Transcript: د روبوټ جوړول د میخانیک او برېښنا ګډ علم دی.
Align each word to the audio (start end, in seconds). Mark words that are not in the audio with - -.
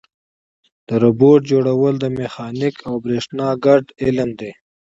د 0.87 0.89
روبوټ 1.03 1.39
جوړول 1.51 1.93
د 1.99 2.05
میخانیک 2.17 2.75
او 2.87 2.93
برېښنا 3.05 3.49
ګډ 3.65 3.83
علم 4.03 4.29
دی. 4.39 4.51